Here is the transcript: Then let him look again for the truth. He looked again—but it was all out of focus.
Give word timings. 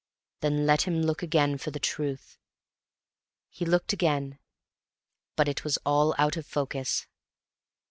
Then 0.39 0.65
let 0.65 0.81
him 0.87 1.03
look 1.03 1.21
again 1.21 1.59
for 1.59 1.69
the 1.69 1.77
truth. 1.79 2.39
He 3.51 3.65
looked 3.65 3.93
again—but 3.93 5.47
it 5.47 5.63
was 5.63 5.77
all 5.85 6.15
out 6.17 6.37
of 6.37 6.47
focus. 6.47 7.05